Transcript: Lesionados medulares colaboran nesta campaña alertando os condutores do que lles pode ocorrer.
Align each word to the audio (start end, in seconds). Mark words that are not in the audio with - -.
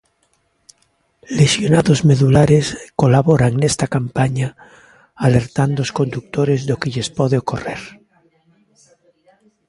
Lesionados 1.39 1.99
medulares 2.11 2.65
colaboran 3.01 3.53
nesta 3.61 3.85
campaña 3.95 4.49
alertando 5.27 5.77
os 5.85 5.91
condutores 5.99 6.61
do 6.69 6.75
que 6.81 6.91
lles 6.93 7.09
pode 7.17 7.35
ocorrer. 7.43 7.81